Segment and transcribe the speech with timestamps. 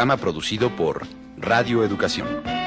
[0.00, 2.59] Programa producido por Radio Educación.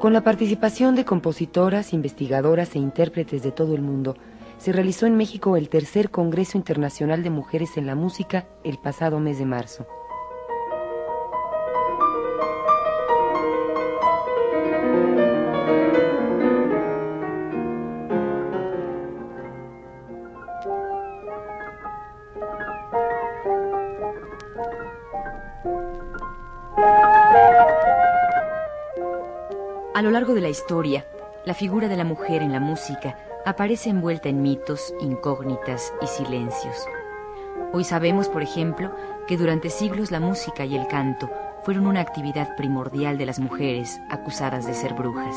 [0.00, 4.16] Con la participación de compositoras, investigadoras e intérpretes de todo el mundo,
[4.56, 9.20] se realizó en México el tercer Congreso Internacional de Mujeres en la Música el pasado
[9.20, 9.86] mes de marzo.
[30.10, 31.06] Lo largo de la historia,
[31.44, 33.16] la figura de la mujer en la música
[33.46, 36.84] aparece envuelta en mitos, incógnitas y silencios.
[37.72, 38.90] Hoy sabemos, por ejemplo,
[39.28, 41.30] que durante siglos la música y el canto
[41.62, 45.36] fueron una actividad primordial de las mujeres acusadas de ser brujas.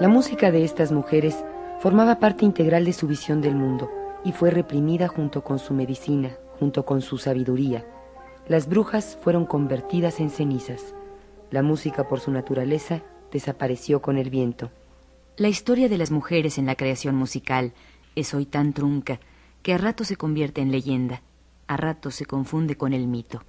[0.00, 1.44] La música de estas mujeres
[1.78, 6.36] formaba parte integral de su visión del mundo y fue reprimida junto con su medicina,
[6.58, 7.84] junto con su sabiduría.
[8.48, 10.94] Las brujas fueron convertidas en cenizas.
[11.50, 14.70] La música, por su naturaleza, desapareció con el viento.
[15.36, 17.72] La historia de las mujeres en la creación musical
[18.14, 19.20] es hoy tan trunca
[19.62, 21.22] que a rato se convierte en leyenda,
[21.66, 23.42] a rato se confunde con el mito.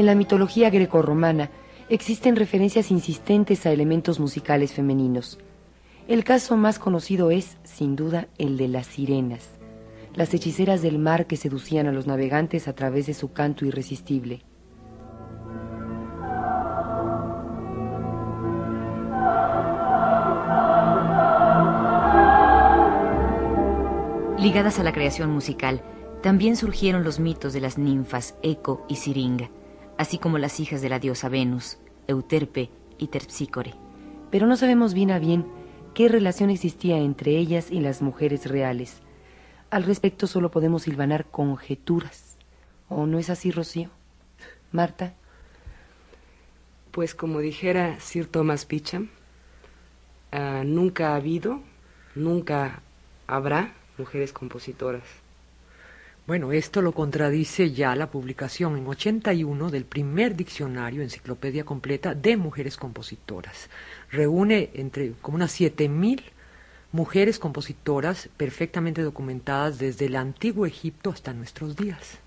[0.00, 1.50] En la mitología grecorromana
[1.90, 5.38] existen referencias insistentes a elementos musicales femeninos.
[6.08, 9.50] El caso más conocido es, sin duda, el de las sirenas,
[10.14, 14.40] las hechiceras del mar que seducían a los navegantes a través de su canto irresistible.
[24.38, 25.82] Ligadas a la creación musical,
[26.22, 29.50] también surgieron los mitos de las ninfas Eco y Siringa,
[30.00, 33.74] así como las hijas de la diosa Venus, Euterpe y Terpsícore.
[34.30, 35.44] Pero no sabemos bien a bien
[35.92, 39.02] qué relación existía entre ellas y las mujeres reales.
[39.68, 42.38] Al respecto solo podemos hilvanar conjeturas.
[42.88, 43.90] ¿O no es así, Rocío?
[44.72, 45.12] Marta.
[46.92, 49.10] Pues como dijera Sir Thomas Beecham,
[50.32, 51.60] ah, nunca ha habido,
[52.14, 52.80] nunca
[53.26, 55.19] habrá mujeres compositoras.
[56.30, 62.36] Bueno, esto lo contradice ya la publicación en 81 del primer diccionario, enciclopedia completa de
[62.36, 63.68] mujeres compositoras.
[64.12, 66.22] Reúne entre como unas 7000
[66.92, 72.20] mujeres compositoras perfectamente documentadas desde el antiguo Egipto hasta nuestros días.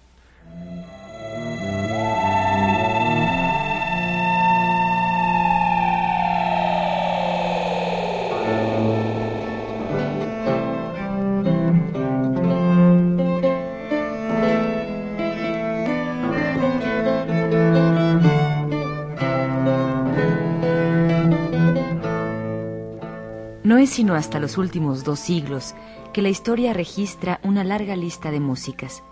[23.94, 25.76] Sino hasta los últimos dos siglos
[26.14, 29.04] que la historia registra una larga lista de músicas,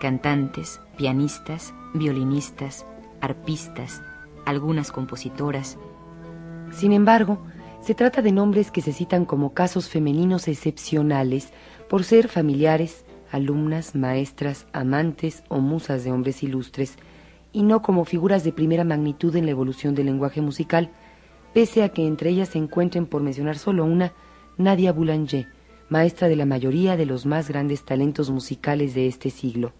[0.00, 2.86] cantantes, pianistas, violinistas,
[3.20, 4.00] arpistas,
[4.46, 5.76] algunas compositoras.
[6.70, 7.42] Sin embargo,
[7.82, 11.52] se trata de nombres que se citan como casos femeninos excepcionales
[11.90, 16.96] por ser familiares, alumnas, maestras, amantes o musas de hombres ilustres,
[17.52, 20.90] y no como figuras de primera magnitud en la evolución del lenguaje musical,
[21.52, 24.12] pese a que entre ellas se encuentren, por mencionar solo una,
[24.56, 25.48] Nadia Boulanger,
[25.88, 29.72] maestra de la mayoría de los más grandes talentos musicales de este siglo.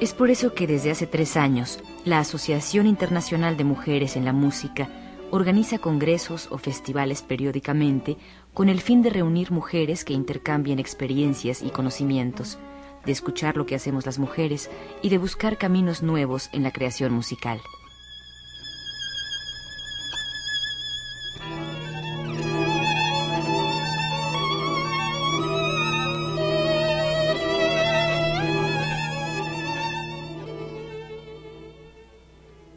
[0.00, 4.32] Es por eso que desde hace tres años, la Asociación Internacional de Mujeres en la
[4.32, 4.88] Música
[5.30, 8.16] organiza congresos o festivales periódicamente
[8.54, 12.58] con el fin de reunir mujeres que intercambien experiencias y conocimientos,
[13.04, 14.70] de escuchar lo que hacemos las mujeres
[15.02, 17.60] y de buscar caminos nuevos en la creación musical.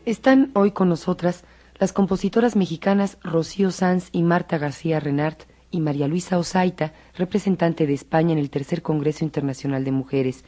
[0.05, 1.43] Están hoy con nosotras
[1.79, 7.93] las compositoras mexicanas Rocío Sanz y Marta García Renart y María Luisa Osaita, representante de
[7.93, 10.43] España en el Tercer Congreso Internacional de Mujeres,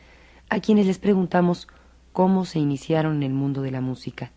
[0.49, 1.67] a quienes les preguntamos
[2.11, 4.31] cómo se iniciaron en el mundo de la música.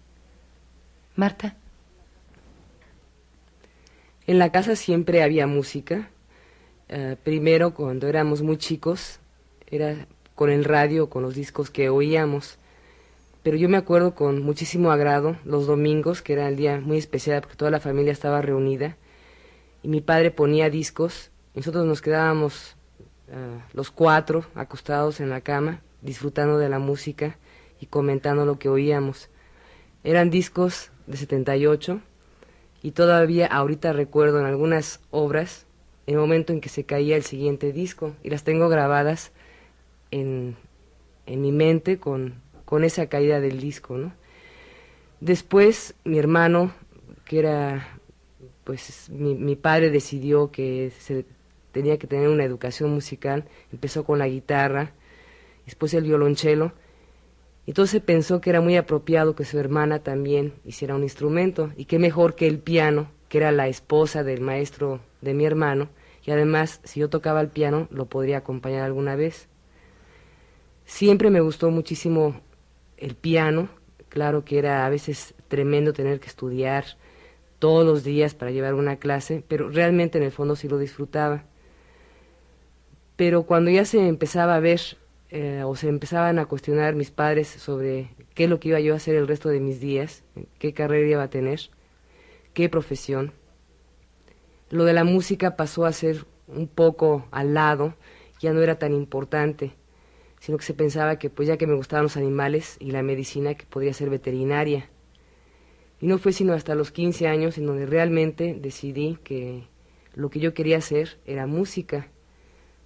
[1.16, 1.56] Marta.
[4.26, 6.10] En la casa siempre había música.
[6.88, 9.18] Eh, primero, cuando éramos muy chicos,
[9.66, 12.58] era con el radio, con los discos que oíamos
[13.44, 17.42] pero yo me acuerdo con muchísimo agrado los domingos, que era el día muy especial
[17.42, 18.96] porque toda la familia estaba reunida,
[19.82, 22.74] y mi padre ponía discos, nosotros nos quedábamos
[23.30, 27.36] ah, los cuatro acostados en la cama, disfrutando de la música
[27.80, 29.28] y comentando lo que oíamos.
[30.04, 32.00] Eran discos de 78
[32.82, 35.66] y todavía ahorita recuerdo en algunas obras
[36.06, 39.32] el momento en que se caía el siguiente disco y las tengo grabadas
[40.10, 40.56] en,
[41.26, 42.42] en mi mente con
[42.74, 43.96] con esa caída del disco.
[45.20, 46.72] Después mi hermano,
[47.24, 48.00] que era,
[48.64, 51.24] pues mi, mi padre decidió que se
[51.70, 54.90] tenía que tener una educación musical, empezó con la guitarra,
[55.64, 56.72] después el violonchelo,
[57.64, 62.00] entonces pensó que era muy apropiado que su hermana también hiciera un instrumento, y qué
[62.00, 65.90] mejor que el piano, que era la esposa del maestro de mi hermano,
[66.24, 69.46] y además si yo tocaba el piano lo podría acompañar alguna vez.
[70.86, 72.40] Siempre me gustó muchísimo
[73.04, 73.68] el piano,
[74.08, 76.84] claro que era a veces tremendo tener que estudiar
[77.58, 81.44] todos los días para llevar una clase, pero realmente en el fondo sí lo disfrutaba.
[83.16, 84.80] Pero cuando ya se empezaba a ver
[85.28, 88.94] eh, o se empezaban a cuestionar mis padres sobre qué es lo que iba yo
[88.94, 90.24] a hacer el resto de mis días,
[90.58, 91.60] qué carrera iba a tener,
[92.54, 93.32] qué profesión,
[94.70, 97.94] lo de la música pasó a ser un poco al lado,
[98.40, 99.74] ya no era tan importante
[100.44, 103.54] sino que se pensaba que pues ya que me gustaban los animales y la medicina
[103.54, 104.90] que podía ser veterinaria.
[106.02, 109.64] Y no fue sino hasta los 15 años en donde realmente decidí que
[110.14, 112.08] lo que yo quería hacer era música,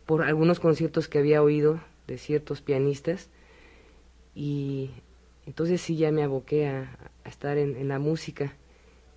[0.06, 3.28] por algunos conciertos que había oído de ciertos pianistas,
[4.36, 4.90] y
[5.44, 8.54] entonces sí ya me aboqué a, estar en, en la música,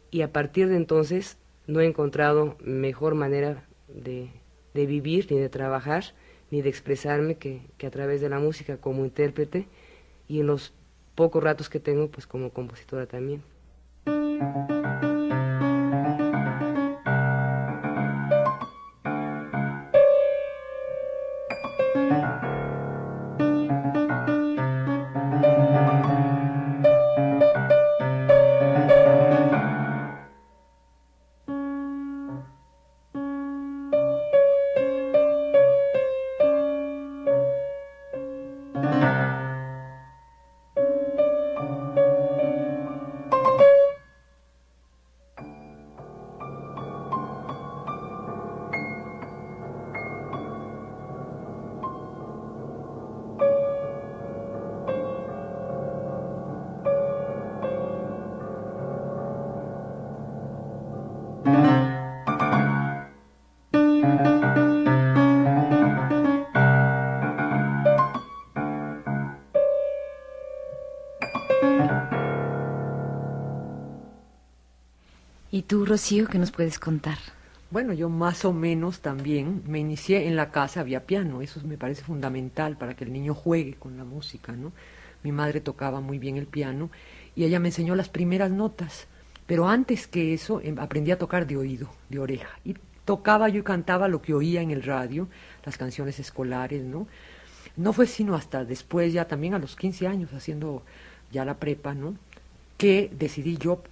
[0.10, 1.38] y a partir de entonces
[1.68, 4.32] no he encontrado mejor manera de,
[4.74, 6.16] de vivir ni de trabajar
[6.52, 9.68] ni de expresarme que, que, a través de la música como intérprete
[10.28, 10.74] y en los
[11.16, 13.42] pocos ratos que tengo pues como compositora también.
[75.62, 77.20] ¿Y tú, Rocío, qué nos puedes contar?
[77.70, 81.78] Bueno, yo más o menos también me inicié en la casa, había piano, eso me
[81.78, 84.72] parece fundamental para que el niño juegue con la música, ¿no?
[85.22, 86.90] Mi madre tocaba muy bien el piano
[87.36, 89.06] y ella me enseñó las primeras notas,
[89.46, 92.76] pero antes que eso em, aprendí a tocar de oído, de oreja, y
[93.06, 95.28] tocaba yo y cantaba lo que oía en el radio,
[95.64, 97.06] las canciones escolares, ¿no?
[97.78, 100.82] No fue sino hasta después, ya también a los 15 años, haciendo
[101.32, 102.16] ya la prepa, ¿no?
[102.80, 103.84] Que decidí yo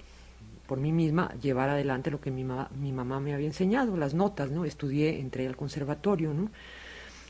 [0.70, 4.52] por mí misma llevar adelante lo que mi, mi mamá me había enseñado, las notas,
[4.52, 4.66] ¿no?
[4.66, 6.52] Estudié, entré al conservatorio, ¿no?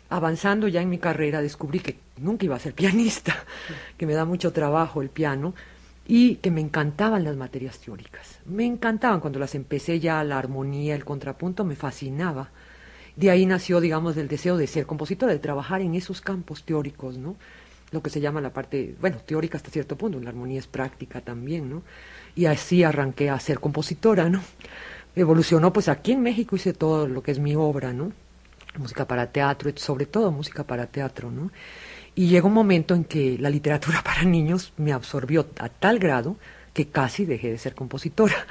[0.09, 3.33] Avanzando ya en mi carrera descubrí que nunca iba a ser pianista,
[3.97, 5.53] que me da mucho trabajo el piano
[6.05, 8.39] y que me encantaban las materias teóricas.
[8.45, 12.49] Me encantaban cuando las empecé ya la armonía, el contrapunto, me fascinaba.
[13.15, 17.17] De ahí nació, digamos, el deseo de ser compositora, de trabajar en esos campos teóricos,
[17.17, 17.37] ¿no?
[17.91, 21.21] Lo que se llama la parte, bueno, teórica hasta cierto punto, la armonía es práctica
[21.21, 21.83] también, ¿no?
[22.35, 24.41] Y así arranqué a ser compositora, ¿no?
[25.15, 28.11] Evolucionó, pues aquí en México hice todo lo que es mi obra, ¿no?
[28.77, 31.51] Música para teatro, sobre todo música para teatro, ¿no?
[32.15, 36.37] Y llegó un momento en que la literatura para niños me absorbió a tal grado
[36.73, 38.45] que casi dejé de ser compositora.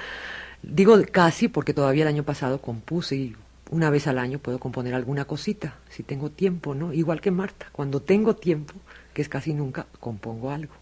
[0.63, 3.37] Digo casi porque todavía el año pasado compuse y
[3.71, 6.93] una vez al año puedo componer alguna cosita, si tengo tiempo, ¿no?
[6.93, 8.75] Igual que Marta, cuando tengo tiempo,
[9.19, 10.75] que es casi nunca, compongo algo.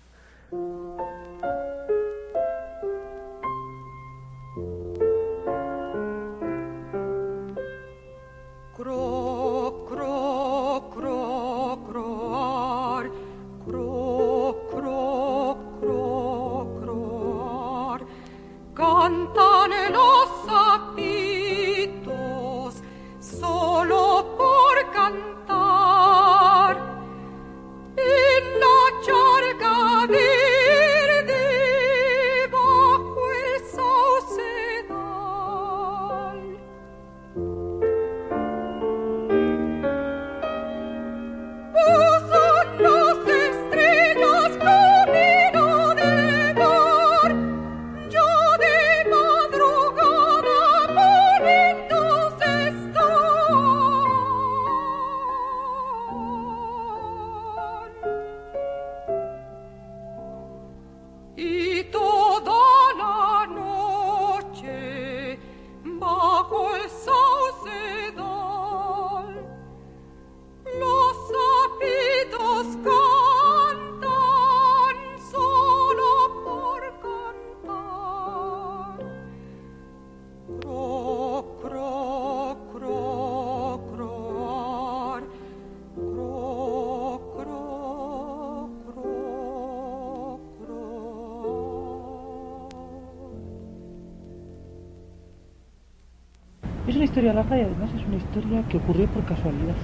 [97.32, 99.74] Larga y además es una historia que ocurrió por casualidad.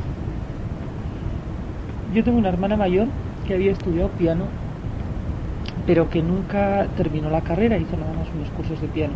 [2.15, 3.09] Yo tengo una hermana mayor
[3.47, 4.45] que había estudiado piano,
[5.87, 9.15] pero que nunca terminó la carrera, hizo nada más unos cursos de piano,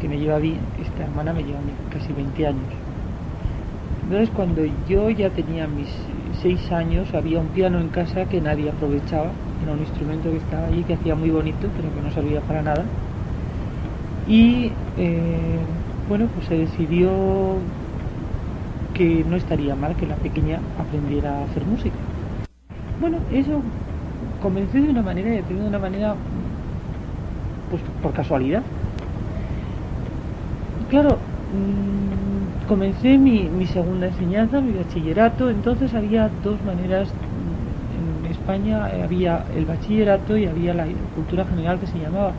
[0.00, 1.58] que me lleva bien, esta hermana me lleva
[1.90, 2.72] casi 20 años.
[4.04, 5.88] Entonces cuando yo ya tenía mis
[6.42, 9.30] 6 años, había un piano en casa que nadie aprovechaba,
[9.62, 12.62] era un instrumento que estaba allí que hacía muy bonito, pero que no servía para
[12.62, 12.84] nada.
[14.28, 15.58] Y eh,
[16.10, 17.08] bueno, pues se decidió
[18.94, 21.94] que no estaría mal que la pequeña aprendiera a hacer música.
[23.00, 23.62] Bueno, eso
[24.42, 26.16] comencé de una manera y de una manera,
[27.70, 28.60] pues por casualidad.
[30.90, 37.08] Claro, mm, comencé mi, mi, segunda enseñanza, mi bachillerato, entonces había dos maneras.
[37.94, 42.32] En España había el bachillerato y había la cultura general que se llamaba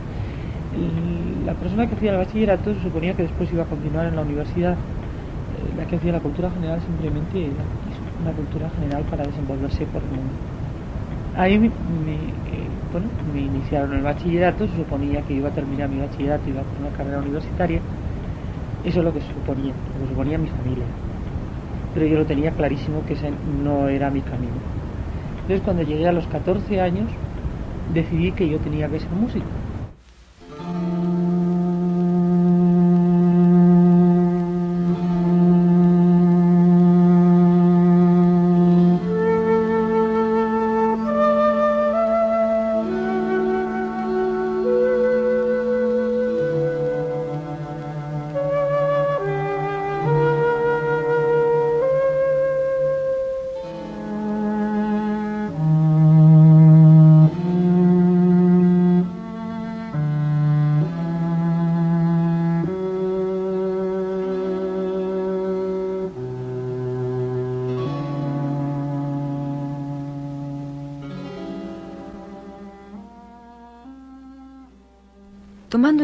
[1.52, 4.22] la persona que hacía el bachillerato se suponía que después iba a continuar en la
[4.22, 4.72] universidad.
[4.72, 7.64] Eh, la que hacía la cultura general simplemente era
[8.22, 10.32] una cultura general para desenvolverse por el mundo.
[11.36, 11.70] Ahí me, eh,
[13.34, 16.80] me iniciaron el bachillerato, se suponía que iba a terminar mi bachillerato, iba a hacer
[16.80, 17.80] una carrera universitaria.
[18.84, 20.84] Eso es lo que suponía, lo que suponía mi familia.
[21.92, 23.30] Pero yo lo tenía clarísimo que ese
[23.62, 24.56] no era mi camino.
[25.42, 27.10] Entonces cuando llegué a los 14 años,
[27.92, 29.61] decidí que yo tenía que ser músico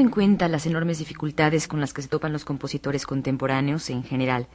[0.09, 4.47] en cuenta las enormes dificultades con las que se topan los compositores contemporáneos en general,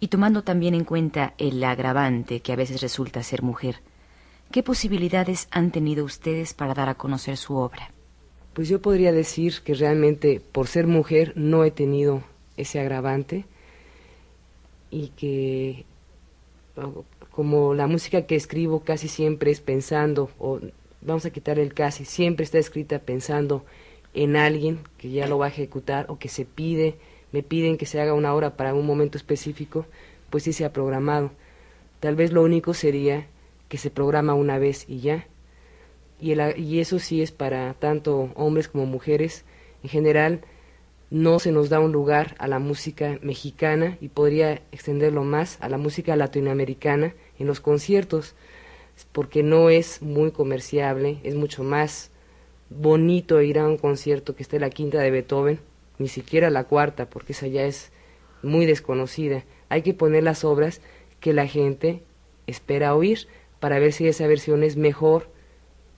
[0.00, 3.80] y tomando también en cuenta el agravante que a veces resulta ser mujer,
[4.50, 7.90] ¿qué posibilidades han tenido ustedes para dar a conocer su obra?
[8.54, 12.22] Pues yo podría decir que realmente por ser mujer no he tenido
[12.56, 13.44] ese agravante
[14.90, 15.84] y que
[17.30, 20.58] como la música que escribo casi siempre es pensando, o
[21.02, 23.66] vamos a quitar el casi, siempre está escrita pensando
[24.16, 26.96] en alguien que ya lo va a ejecutar o que se pide,
[27.32, 29.84] me piden que se haga una hora para un momento específico,
[30.30, 31.30] pues sí se ha programado.
[32.00, 33.26] Tal vez lo único sería
[33.68, 35.26] que se programa una vez y ya.
[36.18, 39.44] Y, y eso sí es para tanto hombres como mujeres.
[39.82, 40.40] En general,
[41.10, 45.68] no se nos da un lugar a la música mexicana y podría extenderlo más a
[45.68, 48.34] la música latinoamericana en los conciertos,
[49.12, 52.10] porque no es muy comerciable, es mucho más
[52.70, 55.60] bonito ir a un concierto que esté la quinta de Beethoven,
[55.98, 57.92] ni siquiera la cuarta, porque esa ya es
[58.42, 59.44] muy desconocida.
[59.68, 60.80] Hay que poner las obras
[61.20, 62.02] que la gente
[62.46, 63.26] espera oír
[63.60, 65.28] para ver si esa versión es mejor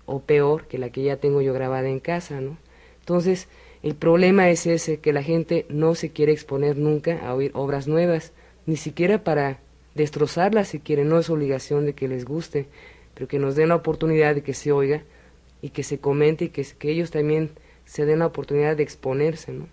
[0.07, 2.57] o peor que la que ya tengo yo grabada en casa, ¿no?
[3.01, 3.49] Entonces,
[3.83, 7.89] el problema es ese, que la gente no se quiere exponer nunca a oír obras
[7.89, 8.33] nuevas,
[8.67, 9.61] ni siquiera para
[9.95, 12.67] destrozarlas si quieren, no es obligación de que les guste,
[13.15, 15.03] pero que nos den la oportunidad de que se oiga
[15.63, 17.51] y que se comente y que, que ellos también
[17.85, 19.69] se den la oportunidad de exponerse, ¿no?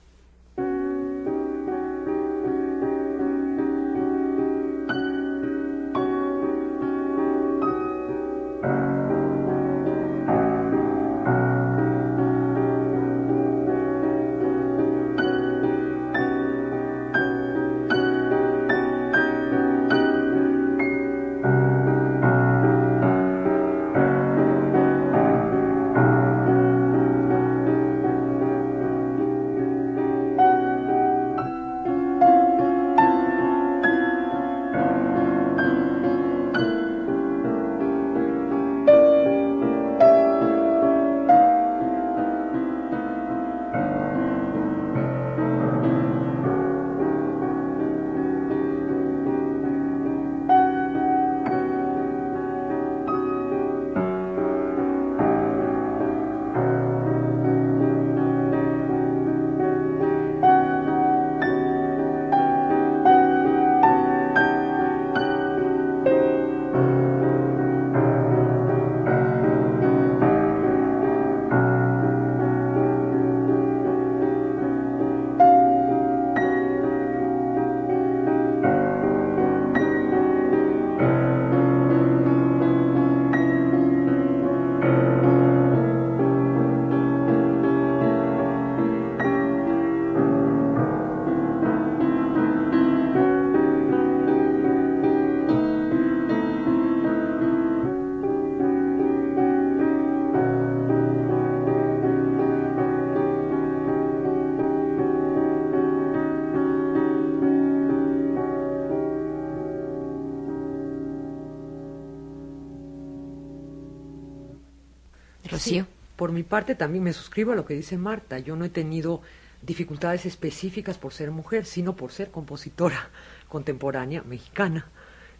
[116.45, 118.39] Parte también me suscribo a lo que dice Marta.
[118.39, 119.21] Yo no he tenido
[119.62, 123.10] dificultades específicas por ser mujer, sino por ser compositora
[123.49, 124.88] contemporánea mexicana.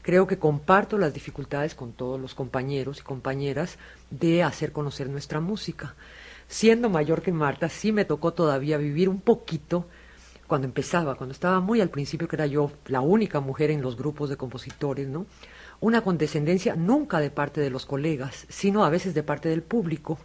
[0.02, 3.78] Creo que comparto las dificultades con todos los compañeros y compañeras
[4.12, 5.96] de hacer conocer nuestra música.
[6.48, 9.88] Siendo mayor que Marta, sí me tocó todavía vivir un poquito
[10.46, 13.98] cuando empezaba, cuando estaba muy al principio, que era yo la única mujer en los
[13.98, 15.26] grupos de compositores, ¿no?
[15.80, 20.20] Una condescendencia nunca de parte de los colegas, sino a veces de parte del público.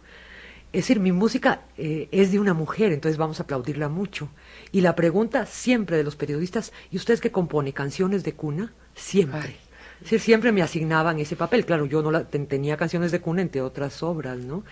[0.73, 4.29] Es decir, mi música eh, es de una mujer, entonces vamos a aplaudirla mucho.
[4.71, 7.73] Y la pregunta siempre de los periodistas, ¿y usted qué compone?
[7.73, 8.73] ¿Canciones de cuna?
[8.95, 9.57] Siempre.
[10.03, 11.65] siempre me asignaban ese papel.
[11.65, 14.63] Claro, yo no la, tenía canciones de cuna entre otras obras, ¿no?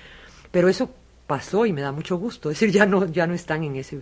[0.51, 0.89] Pero eso
[1.27, 2.49] pasó y me da mucho gusto.
[2.49, 4.01] Es decir, ya no, ya no están en ese,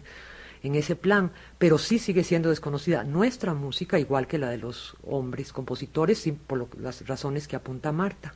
[0.61, 4.95] en ese plan, pero sí sigue siendo desconocida nuestra música, igual que la de los
[5.03, 8.35] hombres compositores, por las razones que apunta Marta.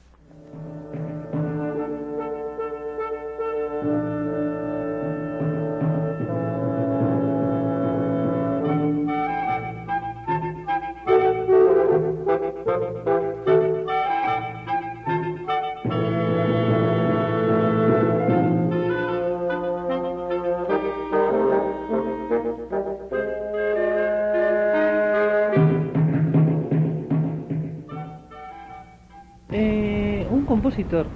[30.31, 31.07] Un compositor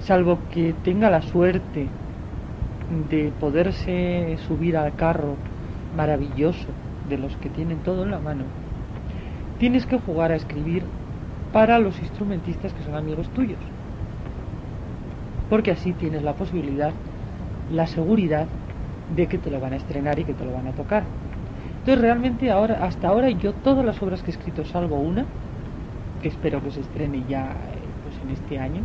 [0.00, 1.86] salvo que tenga la suerte
[3.08, 5.36] de poderse subir al carro
[5.96, 6.66] maravilloso
[7.08, 8.44] de los que tienen todo en la mano,
[9.58, 10.84] tienes que jugar a escribir
[11.52, 13.58] para los instrumentistas que son amigos tuyos.
[15.48, 16.92] Porque así tienes la posibilidad,
[17.72, 18.46] la seguridad
[19.14, 21.02] de que te lo van a estrenar y que te lo van a tocar.
[21.80, 25.24] Entonces realmente ahora, hasta ahora yo todas las obras que he escrito, salvo una,
[26.22, 27.56] que espero que se estrene ya
[28.10, 28.82] pues en este año,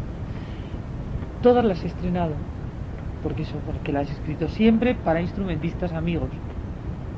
[1.42, 2.34] todas las he estrenado,
[3.24, 6.30] porque eso, porque las he escrito siempre para instrumentistas amigos.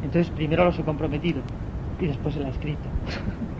[0.04, 1.41] Entonces primero los he comprometido
[2.00, 2.84] y después se la he escrito.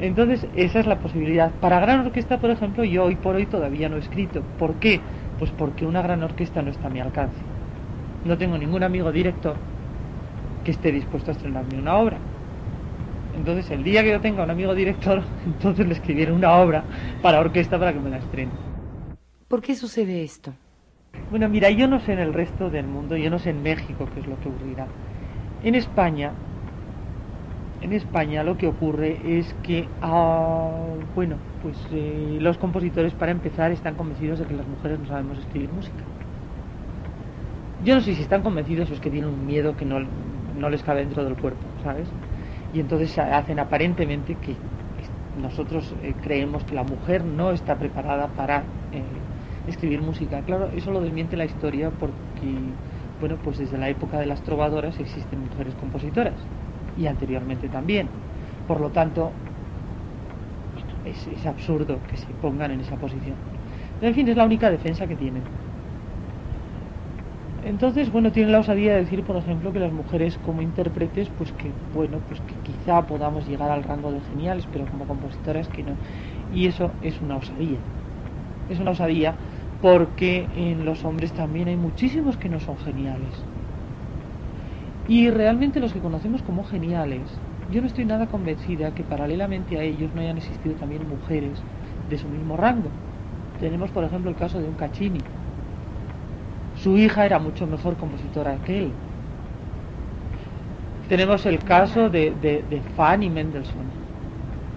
[0.00, 1.50] Entonces, esa es la posibilidad.
[1.60, 4.42] Para gran orquesta, por ejemplo, yo hoy por hoy todavía no he escrito.
[4.56, 5.00] ¿Por qué?
[5.40, 7.36] Pues porque una gran orquesta no está a mi alcance.
[8.24, 9.56] No tengo ningún amigo director
[10.64, 12.18] que esté dispuesto a estrenarme una obra.
[13.38, 16.82] Entonces, el día que yo tenga un amigo director, entonces le escribiré una obra
[17.22, 18.50] para orquesta para que me la estrene.
[19.46, 20.52] ¿Por qué sucede esto?
[21.30, 24.08] Bueno, mira, yo no sé en el resto del mundo, yo no sé en México
[24.12, 24.88] qué es lo que ocurrirá.
[25.62, 26.32] En España,
[27.80, 30.70] en España lo que ocurre es que, ah,
[31.14, 35.38] bueno, pues eh, los compositores para empezar están convencidos de que las mujeres no sabemos
[35.38, 36.02] escribir música.
[37.84, 40.00] Yo no sé si están convencidos o es que tienen un miedo que no,
[40.58, 42.08] no les cabe dentro del cuerpo, ¿sabes?
[42.74, 44.54] Y entonces hacen aparentemente que
[45.40, 49.02] nosotros eh, creemos que la mujer no está preparada para eh,
[49.66, 50.42] escribir música.
[50.42, 52.76] Claro, eso lo desmiente la historia porque,
[53.20, 56.34] bueno, pues desde la época de las trovadoras existen mujeres compositoras
[56.96, 58.08] y anteriormente también.
[58.66, 59.32] Por lo tanto,
[61.04, 63.36] es, es absurdo que se pongan en esa posición.
[64.00, 65.42] en fin, es la única defensa que tienen.
[67.60, 71.52] Entonces, bueno, tienen la osadía de decir, por ejemplo, que las mujeres como intérpretes, pues
[71.52, 75.82] que, bueno, pues que quizá podamos llegar al rango de geniales, pero como compositoras que
[75.82, 75.98] no.
[76.48, 77.80] Y eso es una osadía.
[78.68, 79.38] Es una osadía
[79.80, 83.48] porque en los hombres también hay muchísimos que no son geniales.
[85.06, 89.82] Y realmente los que conocemos como geniales, yo no estoy nada convencida que paralelamente a
[89.82, 91.66] ellos no hayan existido también mujeres
[92.06, 92.90] de su mismo rango.
[93.56, 95.30] Tenemos, por ejemplo, el caso de un Caccini.
[96.82, 98.90] Su hija era mucho mejor compositora que él.
[101.08, 103.88] Tenemos el caso de, de, Fanny Mendelssohn.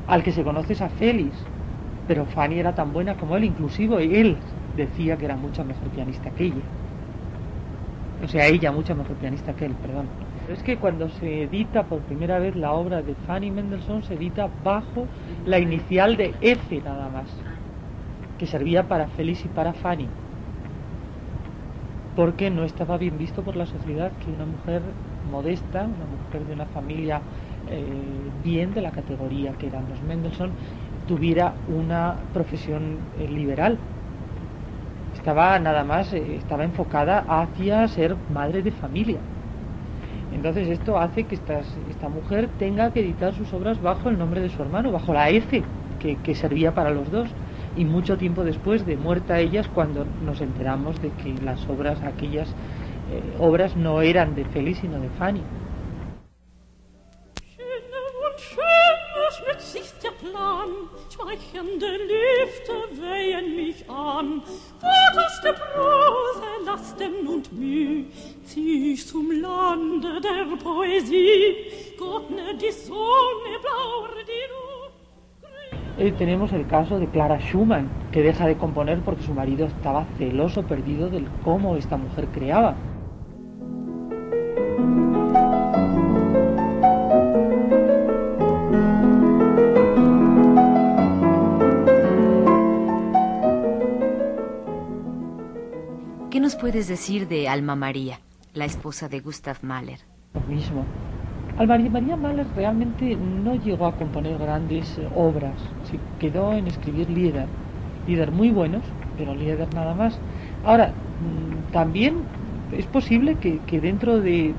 [0.07, 1.35] Al que se conoce es a Félix,
[2.07, 4.37] pero Fanny era tan buena como él, inclusive él
[4.75, 6.61] decía que era mucho mejor pianista que ella
[8.23, 10.05] o sea, ella mucho mejor pianista que él, perdón.
[10.51, 14.49] Es que cuando se edita por primera vez la obra de Fanny Mendelssohn, se edita
[14.63, 15.07] bajo
[15.45, 17.25] la inicial de F nada más,
[18.37, 20.07] que servía para Félix y para Fanny,
[22.15, 24.81] porque no estaba bien visto por la sociedad que una mujer
[25.31, 27.21] modesta, una mujer de una familia
[27.69, 27.85] eh,
[28.43, 30.51] bien de la categoría que eran los Mendelssohn,
[31.07, 33.77] tuviera una profesión eh, liberal
[35.21, 39.19] estaba nada más, eh, estaba enfocada hacia ser madre de familia.
[40.33, 44.49] Entonces esto hace que esta mujer tenga que editar sus obras bajo el nombre de
[44.49, 45.61] su hermano, bajo la F,
[45.99, 47.29] que, servía para los dos.
[47.75, 52.49] Y mucho tiempo después de muerta ellas, cuando nos enteramos de que las obras, aquellas
[52.49, 55.41] eh, obras no eran de Félix, sino de Fanny.
[76.17, 80.63] Tenemos el caso de Clara Schumann, que deja de componer porque su marido estaba celoso,
[80.63, 82.75] perdido del cómo esta mujer creaba.
[96.61, 98.19] puedes decir de Alma María,
[98.53, 99.99] la esposa de Gustav Mahler?
[100.35, 100.85] Lo mismo.
[101.67, 107.47] María Mahler realmente no llegó a componer grandes eh, obras, se quedó en escribir Lieder,
[108.07, 108.81] Lieder muy buenos,
[109.17, 110.19] pero Lieder nada más.
[110.63, 112.15] Ahora, mm, también
[112.71, 114.53] es posible que, dentro de,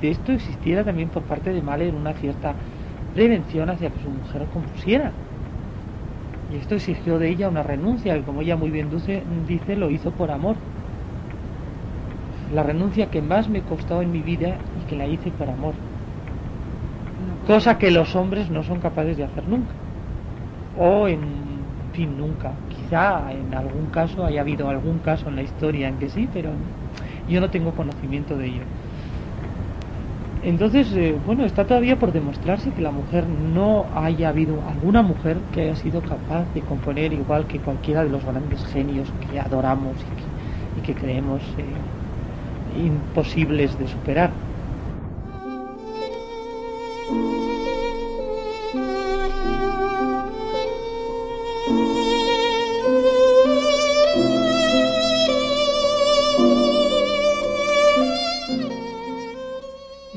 [0.00, 2.54] de, esto existiera también por parte de Mahler una cierta
[3.14, 5.12] prevención hacia que su mujer compusiera.
[6.52, 10.10] Y esto exigió de ella una renuncia, que como ella muy bien dice, lo hizo
[10.12, 10.56] por amor
[12.48, 15.74] la renuncia que más me costó en mi vida y que la hice por amor.
[17.46, 19.74] Cosa que los hombres no son capaces de hacer nunca.
[20.78, 21.20] O en
[21.92, 22.52] fin, nunca.
[22.68, 26.50] Quizá en algún caso haya habido algún caso en la historia en que sí, pero
[27.28, 28.62] yo no tengo conocimiento de ello.
[30.42, 35.38] Entonces, eh, bueno, está todavía por demostrarse que la mujer no haya habido alguna mujer
[35.52, 39.96] que haya sido capaz de componer igual que cualquiera de los grandes genios que adoramos
[40.76, 41.64] y que, creemos eh,
[42.76, 44.53] imposibles de superar.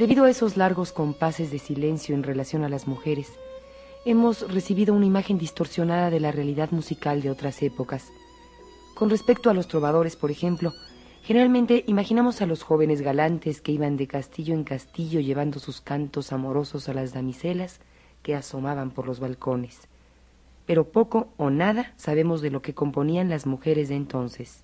[0.07, 3.33] Debido a esos largos compases de silencio en relación a las mujeres,
[4.05, 8.09] hemos recibido una imagen distorsionada de la realidad musical de otras épocas.
[8.95, 10.71] Con respecto a los trovadores, por ejemplo,
[11.23, 16.31] Generalmente imaginamos a los jóvenes galantes que iban de castillo en castillo llevando sus cantos
[16.31, 17.81] amorosos a las damiselas
[18.23, 19.89] que asomaban por los balcones.
[20.65, 24.63] Pero poco o nada sabemos de lo que componían las mujeres de entonces.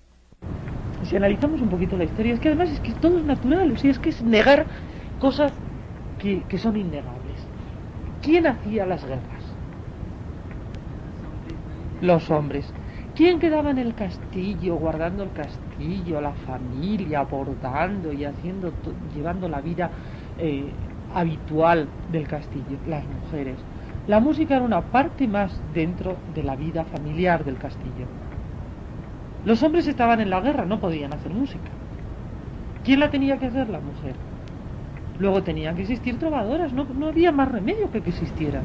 [1.02, 3.76] Si analizamos un poquito la historia, es que además es que todo es natural, o
[3.76, 4.66] sea, es que es negar
[5.18, 5.52] cosas
[6.18, 7.48] que, que son innegables.
[8.22, 9.56] ¿Quién hacía las guerras?
[12.00, 12.74] Los hombres.
[13.14, 18.72] ¿Quién quedaba en el castillo, guardando el castillo, la familia, bordando y haciendo,
[19.14, 19.90] llevando la vida
[20.36, 20.74] eh,
[21.14, 22.80] habitual del castillo?
[22.86, 23.64] Las mujeres.
[24.06, 28.08] La música era una parte más dentro de la vida familiar del castillo.
[29.44, 31.70] Los hombres estaban en la guerra, no podían hacer música.
[32.82, 33.68] ¿Quién la tenía que hacer?
[33.68, 34.16] La mujer.
[35.18, 38.64] Luego tenían que existir trovadoras, no, no había más remedio que que existieran.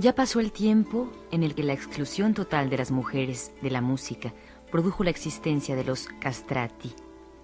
[0.00, 3.82] Ya pasó el tiempo en el que la exclusión total de las mujeres de la
[3.82, 4.32] música
[4.70, 6.94] produjo la existencia de los castrati,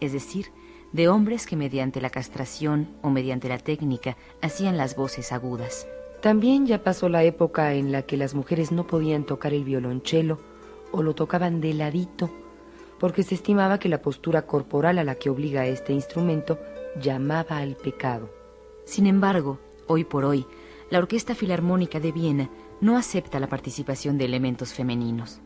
[0.00, 0.46] es decir,
[0.90, 5.86] de hombres que mediante la castración o mediante la técnica hacían las voces agudas.
[6.20, 10.38] También ya pasó la época en la que las mujeres no podían tocar el violonchelo
[10.92, 12.31] o lo tocaban de ladito,
[12.98, 16.59] porque se estimaba que la postura corporal a la que obliga este instrumento
[17.00, 18.31] llamaba al pecado.
[18.85, 20.46] Sin embargo, hoy por hoy,
[20.90, 22.50] la Orquesta Filarmónica de Viena
[22.81, 25.40] no acepta la participación de elementos femeninos.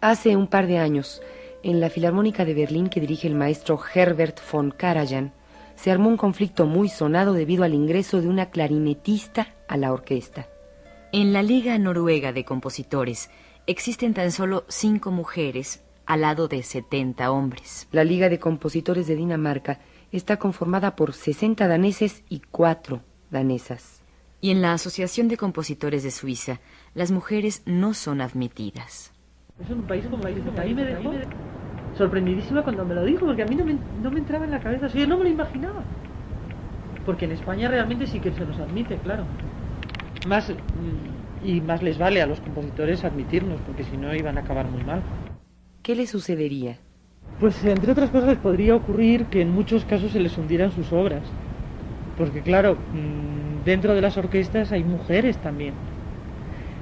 [0.00, 1.20] Hace un par de años,
[1.62, 5.32] en la Filarmónica de Berlín que dirige el maestro Herbert von Karajan,
[5.80, 10.46] se armó un conflicto muy sonado debido al ingreso de una clarinetista a la orquesta.
[11.10, 13.30] En la Liga Noruega de Compositores
[13.66, 17.88] existen tan solo cinco mujeres al lado de 70 hombres.
[17.92, 19.80] La Liga de Compositores de Dinamarca
[20.12, 24.02] está conformada por 60 daneses y cuatro danesas.
[24.42, 26.60] Y en la Asociación de Compositores de Suiza,
[26.92, 29.12] las mujeres no son admitidas.
[29.58, 30.26] Es un país como.
[30.26, 31.12] Ahí me dejó
[31.96, 34.60] sorprendidísima cuando me lo dijo, porque a mí no me, no me entraba en la
[34.60, 34.86] cabeza.
[34.88, 35.82] yo no me lo imaginaba.
[37.04, 39.24] Porque en España realmente sí que se nos admite, claro.
[40.28, 44.40] Más mm, y más les vale a los compositores admitirnos, porque si no iban a
[44.40, 45.02] acabar muy mal.
[45.82, 46.76] ¿Qué le sucedería?
[47.40, 51.22] Pues entre otras cosas podría ocurrir que en muchos casos se les hundieran sus obras.
[52.18, 55.72] Porque claro, mm, dentro de las orquestas hay mujeres también.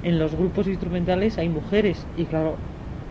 [0.03, 2.05] En los grupos instrumentales hay mujeres.
[2.17, 2.57] Y claro,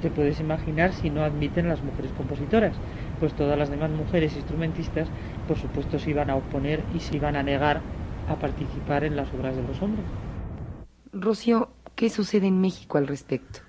[0.00, 2.74] te puedes imaginar si no admiten las mujeres compositoras.
[3.20, 5.08] Pues todas las demás mujeres instrumentistas,
[5.46, 7.80] por supuesto, se iban a oponer y se iban a negar
[8.28, 10.04] a participar en las obras de los hombres.
[11.12, 13.61] Rocío, ¿qué sucede en México al respecto?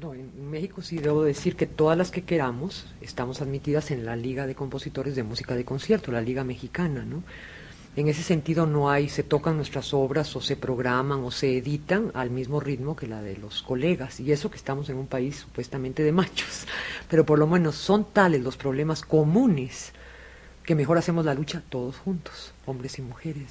[0.00, 4.16] No, en México sí debo decir que todas las que queramos estamos admitidas en la
[4.16, 7.22] Liga de Compositores de Música de Concierto, la Liga Mexicana, ¿no?
[7.96, 12.10] En ese sentido no hay, se tocan nuestras obras o se programan o se editan
[12.12, 14.20] al mismo ritmo que la de los colegas.
[14.20, 16.66] Y eso que estamos en un país supuestamente de machos.
[17.08, 19.92] Pero por lo menos son tales los problemas comunes
[20.62, 23.46] que mejor hacemos la lucha todos juntos, hombres y mujeres.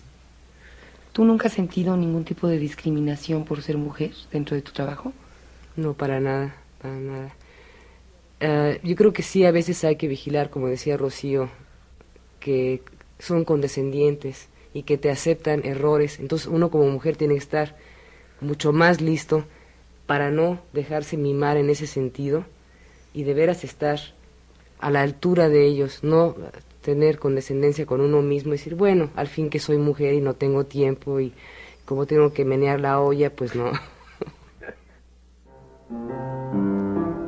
[1.11, 5.11] ¿Tú nunca has sentido ningún tipo de discriminación por ser mujer dentro de tu trabajo?
[5.75, 7.35] No, para nada, para nada.
[8.41, 11.49] Eh, yo creo que sí, a veces hay que vigilar, como decía Rocío,
[12.39, 12.83] que
[13.19, 16.19] son condescendientes y que te aceptan errores.
[16.19, 17.77] Entonces uno como mujer tiene que estar
[18.41, 19.45] mucho más listo
[20.05, 22.45] para no dejarse mimar en ese sentido
[23.13, 23.99] y de veras estar
[24.79, 26.35] a la altura de ellos, no
[26.81, 30.35] tener condescendencia con uno mismo y decir, bueno, al fin que soy mujer y no
[30.35, 31.33] tengo tiempo y
[31.85, 33.71] como tengo que menear la olla, pues no.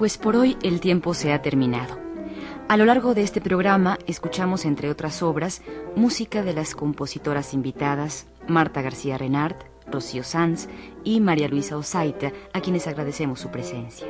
[0.00, 1.98] Pues por hoy el tiempo se ha terminado.
[2.68, 5.60] A lo largo de este programa escuchamos, entre otras obras,
[5.94, 10.68] música de las compositoras invitadas Marta García Renard, Rocío Sanz
[11.04, 14.06] y María Luisa Osaita, a quienes agradecemos su presencia.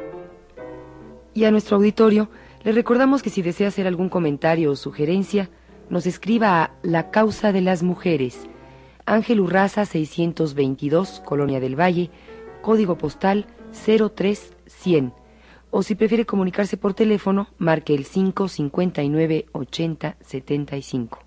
[1.35, 2.31] Y a nuestro auditorio
[2.63, 5.51] le recordamos que si desea hacer algún comentario o sugerencia,
[5.89, 8.47] nos escriba a La Causa de las Mujeres,
[9.07, 12.13] Ángel Urraza 622, Colonia del Valle,
[12.63, 15.20] código postal 03100
[15.71, 21.19] o si prefiere comunicarse por teléfono, marque el 559 80 75.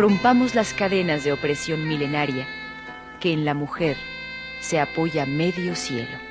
[0.00, 2.46] Rompamos las cadenas de opresión milenaria
[3.20, 3.98] que en la mujer
[4.60, 6.29] se apoya medio cielo.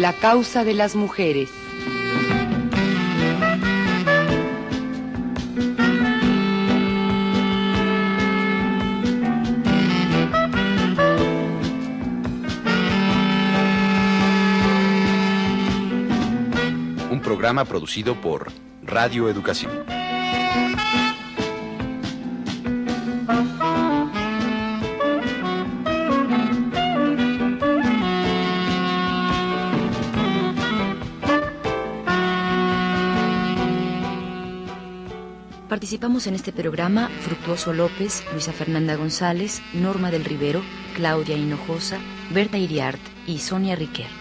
[0.00, 1.50] La causa de las mujeres.
[17.10, 18.50] Un programa producido por
[18.82, 19.89] Radio Educación.
[35.90, 40.62] Participamos en este programa Fructuoso López, Luisa Fernanda González, Norma del Rivero,
[40.94, 41.98] Claudia Hinojosa,
[42.32, 44.19] Berta Iriart y Sonia Riquer.